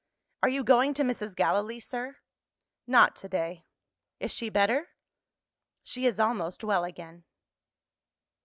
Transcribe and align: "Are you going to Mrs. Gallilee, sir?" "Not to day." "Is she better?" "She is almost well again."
"Are 0.41 0.49
you 0.49 0.63
going 0.63 0.95
to 0.95 1.03
Mrs. 1.03 1.35
Gallilee, 1.35 1.79
sir?" 1.79 2.17
"Not 2.87 3.15
to 3.17 3.29
day." 3.29 3.65
"Is 4.19 4.31
she 4.31 4.49
better?" 4.49 4.89
"She 5.83 6.07
is 6.07 6.19
almost 6.19 6.63
well 6.63 6.83
again." 6.83 7.23